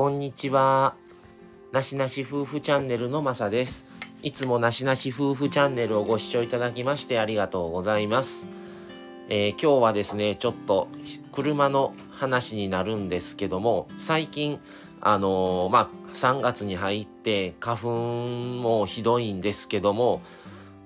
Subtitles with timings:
[0.00, 0.94] こんにちは。
[1.72, 3.84] なしなし夫婦チャンネルのまさです。
[4.22, 8.48] いつもなしなし夫婦チャンネルをご視聴いただきましてありがとうございます。
[9.28, 10.88] えー、今日はですね、ちょっと
[11.32, 14.58] 車の話になるんですけども、最近、
[15.02, 17.88] あのー、まあ、3月に入って花粉
[18.62, 20.22] もひどいんですけども、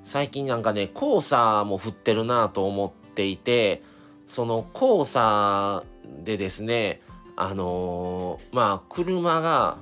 [0.03, 3.81] 最近なんかね、黄砂も降ってるなと思っていて、
[4.27, 5.85] その黄砂
[6.25, 7.01] でですね、
[7.37, 9.79] あのー、まあ車が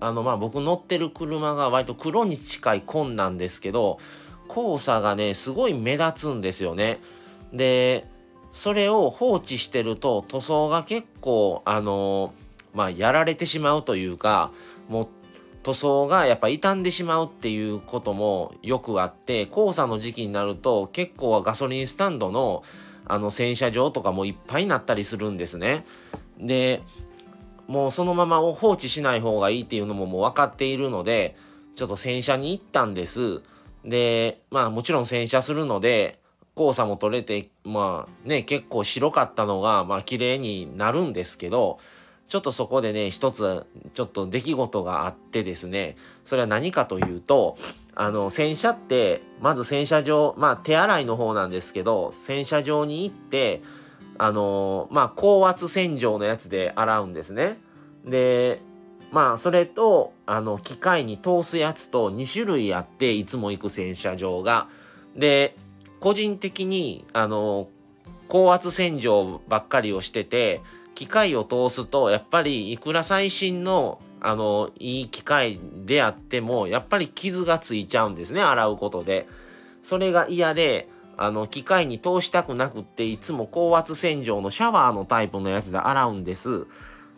[0.00, 3.98] あのまあ僕乗ってる車が割と黒に近い紺なんですけど
[4.48, 7.00] 黄砂がねすごい目立つんですよね。
[7.52, 8.06] で
[8.52, 14.52] それを放置してると塗装が結構あのー、まあやられてしまうというか
[14.88, 15.08] もう
[15.64, 22.62] 塗装がやっぱ傷んでしまうっていうこともよくあって黄砂の時期になると結構はガソリンスタンドの
[23.06, 25.84] あの洗車場とかもいっぱいになったりするんですね。
[26.38, 26.82] で
[27.66, 31.36] もうそのままを放置しない方がいいっていうのももう分かっているので
[31.76, 33.42] ちょっと洗車に行ったんです。
[33.84, 36.18] でまあもちろん洗車するので
[36.56, 41.78] 黄砂も取れてまあね結構白かったのがまあ綺麗になるんですけど
[42.28, 47.56] ちょっとそこでね一つちょっと出来事があってですねそれは何かというと
[47.94, 53.62] あの洗車ってまず洗車場まあ手洗いの方なんですけど洗車場に行って
[54.18, 57.58] あのまあ、高圧洗浄のやつで洗うんですね。
[58.04, 58.60] で、
[59.10, 64.68] まあ、それと、あの、機械に通すやつと2種類あって、いつも行く洗車場が。
[65.16, 65.56] で、
[66.00, 67.68] 個人的に、あの、
[68.28, 70.60] 高圧洗浄ばっかりをしてて、
[70.94, 79.26] 機械を通すと、やっぱりいくら最新の、あの、いい機械であっても、やっぱり傷がついちゃうんですね、洗うことで。
[79.82, 86.66] それが嫌で、あの、機械に通したくなくって、いつも高圧洗浄のシャワーのタイプのやつで洗うんです。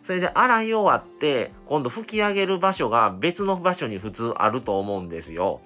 [0.03, 5.61] それで洗い終わって、今度拭き上げる場所が別の場所に普通あると思うんですよ。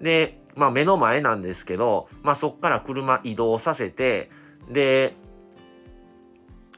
[0.00, 4.30] で、まあ目の前なんですけど、まあそっから車移動させて、
[4.68, 5.14] で、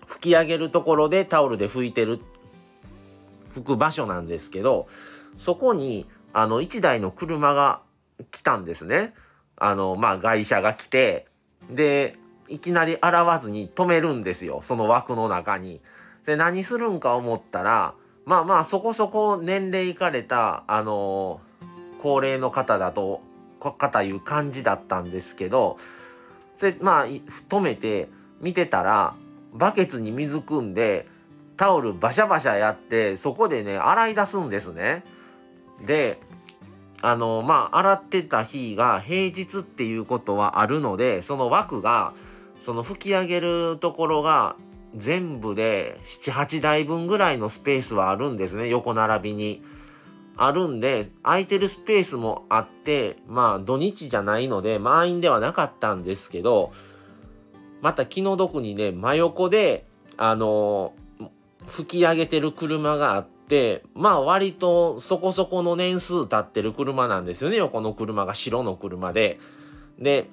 [0.07, 2.21] 拭き上げるところでタオルで拭いてる、
[3.53, 4.87] 拭く場所なんですけど、
[5.37, 7.83] そこに、あの、1台の車が
[8.31, 9.15] 来たんですね。
[9.65, 11.27] あの、まあ、外車が来て、
[11.71, 12.19] で、
[12.49, 14.59] いきなり洗わずに止めるんですよ。
[14.61, 15.81] その枠の中に。
[16.27, 17.95] で、何するんか思ったら、
[18.27, 21.41] まあまあ、そこそこ年齢いかれた、あの
[22.03, 23.23] 高齢の方だと、
[23.61, 25.79] 方いう感じだったんですけど、
[26.57, 28.09] それ、まあ、止めて
[28.41, 29.15] 見てたら、
[29.53, 31.07] バケツに水汲んで、
[31.57, 35.05] タオルバシャバシャやって、そこでね、洗い出すんですね。
[35.87, 36.19] で、
[37.03, 42.15] あの、まあ、洗ってた日が平日っていうことはあるので、その枠が、
[42.61, 44.55] その吹き上げるところが
[44.95, 49.63] 全部で7、8台分ぐらいのスペースはあるんですね、横並びに。
[50.37, 56.73] あるんで、空いてるスペースもあって、まあ土日じゃないので満員ではなかったんですけど、
[57.81, 59.87] また気の毒にね、真横で、
[60.17, 60.95] あの
[61.67, 63.32] 吹き上げてる車があって、
[63.95, 69.39] まあ割とそこそこの年数経ってる車なんですよね、横の車が白の車で。
[69.99, 70.29] で、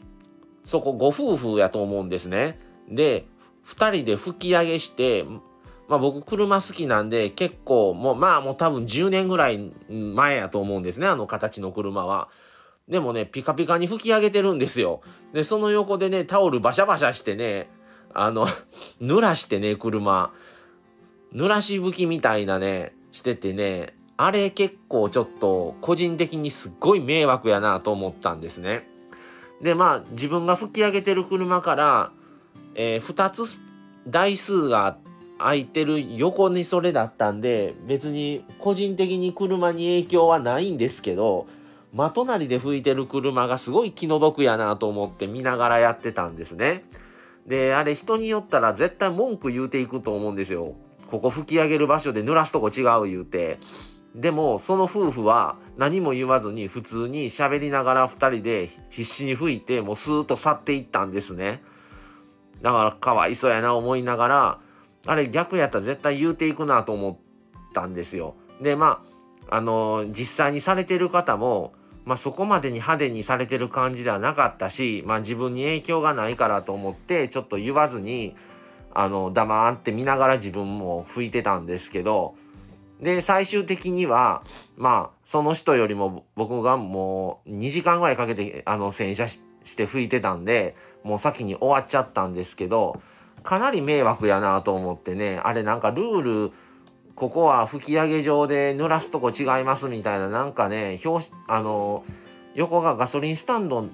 [0.65, 2.59] そこご夫婦やと思うんですね。
[2.89, 3.25] で、
[3.65, 5.25] 2人で吹き上げして、
[5.87, 12.29] まあ僕車好きなんで結構もうまあもう多分10年ぐらい前やと思うんですね、あの形の車は。
[12.87, 15.01] でもね、ピカピカに吹き上げてるんですよ。
[15.33, 17.69] で、その横でね、タオルバシャバシャしてね、
[18.13, 18.47] あの
[19.01, 20.31] 濡らしてね、車。
[21.33, 28.87] 濡らし吹きみたいなね、しててね、あれ結構ちょっと個人的にすっごい迷惑やなと思ったんですね。
[29.61, 32.11] で、まあ自分が吹き上げてる車から、
[32.75, 33.59] えー、2つ
[34.07, 34.97] 台数が
[35.37, 41.47] 空いてる横にそれだったんで、別に個人的に車に影響はないんですけど、
[41.93, 46.83] 真隣で吹いてる車がすごい気の毒やなと思って見ながらやってたんですね。
[47.47, 50.75] で、あれ人によったら絶対文句言うていくと思うんですよ。
[51.09, 53.57] ここ吹き上げる場所で濡らすとこ違う言うて。
[54.15, 61.61] でも、その夫婦は何も言わずに普通に喋りながら二人で必死に吹いて、もうスーッと去っていったんですね。
[62.61, 64.59] だからかわいそうやな思いながら、
[65.05, 67.17] あれ逆やったら絶対言うていくなと思っ
[67.73, 68.35] たんですよ。
[68.61, 69.01] で、ま
[69.49, 71.73] あ、あのー、実際にされてる方も、
[72.05, 78.35] まあそこまでに派手にされてる感じではなかったし、まあ自分に影響がないからと思って、ちょっと言わずに、
[78.93, 82.35] あの、黙って見ながら自分も拭いてたんですけど、
[83.01, 84.43] で、最終的には、
[84.77, 89.39] まあ、その人よりも僕がもう2時間ぐらいかけて、あの、洗車し
[89.77, 93.01] て拭いてたんで、もう先に終わっちゃったんですけど、
[93.43, 96.51] かなり迷惑やなと思ってね、あれなんかルール、
[97.19, 102.05] ここは吹き上げ場で濡らすとこ違いますみたいななんかね表あの
[102.55, 103.85] 横がガソリンスタンド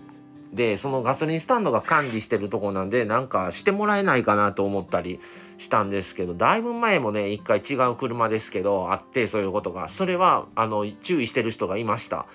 [0.56, 5.20] でそのガソリンスタンドが管理してるとこなんでなんかしてもらえないかなと思ったり
[5.58, 12.26] したんですけどだいぶ前もね一回違う車ですけどあってそういうことがそれはあの注意してる人がいました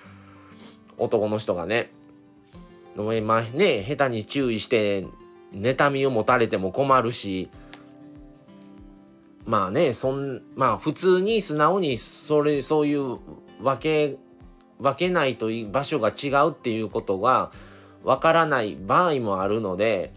[0.97, 1.91] 男の人がね。
[2.95, 5.07] まあね下手に注意して
[5.53, 7.49] 妬みを持たれても困るし
[9.45, 13.19] まあねそんまあ普通に素直にそれそういう
[13.61, 14.17] 分け
[14.79, 17.51] 分けないという場所が違うっていうことが
[18.03, 20.13] わからない場合もあるので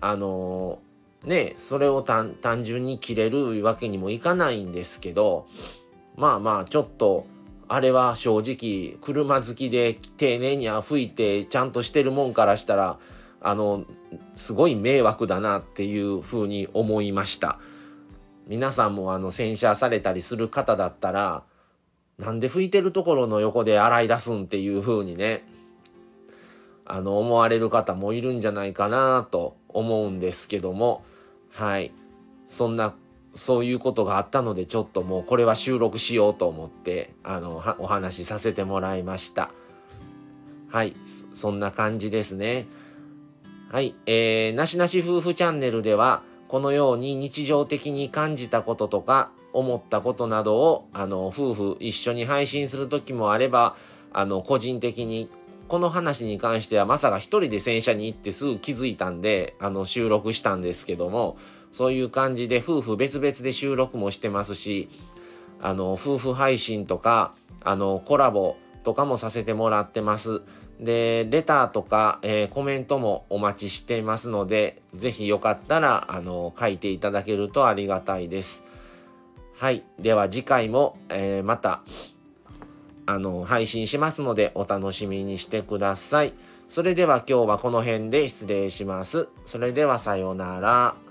[0.00, 0.80] あの
[1.24, 5.46] ねそれを単純に切れるわけにもいかないんですけど
[6.16, 7.26] まあまあちょっと
[7.68, 12.98] あれは正直車好きで丁寧には吹いてちゃんとしてるもんからしたら
[13.40, 13.84] あの
[14.34, 17.58] すごい迷惑だなっていうふうに思いました。
[18.48, 21.44] 皆さんもあの洗車されたりする方だったら
[22.18, 25.44] なんで拭いてるところの横で洗い出すんっていうふうにね
[26.92, 31.04] あの思われる方もいるんじゃないかなと思うんですけども。
[31.52, 31.92] はい。
[32.46, 32.94] そんな
[33.32, 39.50] そういうことがあったのでちょっともうこれは収録しようと思ってあのお話しさせてもらいました。
[40.68, 40.96] はい。
[41.32, 42.66] そんな感じですね。
[43.70, 53.76] はい、えー、なしなし夫婦チャンネルではこのように日常的に感じたこととか思ったことなどをあの夫婦一緒に配信する時もあれば
[54.12, 55.30] あの個人的に
[55.70, 61.36] この話に関してはまさか一人で洗車に行ってすぐ気づいたんで、あの収録したんですけども、
[61.70, 64.88] そういう感じで夫婦別々で収録もしてますし、
[65.60, 70.42] あの、夫婦配信とか、あの、コラボとかもさせてもらってます。
[70.80, 78.64] で、レターとか、えー、コメントもお待ちしてますので、ぜひよかったら、あの、書いていただけるとありがたいです。
[79.56, 79.84] はい。
[80.00, 81.82] では次回も、えー、また、
[83.10, 86.34] あの、配信しますのでお楽しみにしてください。
[86.68, 89.28] それでは今日はこの辺で失礼します。
[89.44, 91.09] それではさようなら。